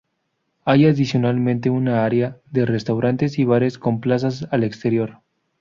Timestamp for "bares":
3.45-3.77